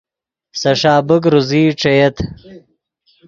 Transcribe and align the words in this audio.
سے 0.59 0.71
ݰابیک 0.79 1.23
روزئی 1.31 1.63
ݯییت 1.79 2.17